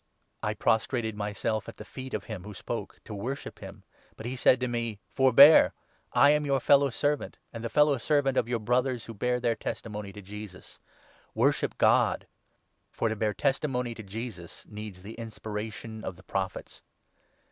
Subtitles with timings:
[0.41, 3.83] I 10 prostrated myself at the feet of him who spoke to worship him,
[4.17, 5.75] but he said to me —'Forbear;
[6.11, 9.53] I am your fellow servant, and the fellow servant of your Brothers who bear their
[9.55, 10.79] testimony to Jesus.
[11.35, 12.25] Worship God.
[12.91, 16.81] For to bear testimony to Jesus needs the inspiration of the Prophets.'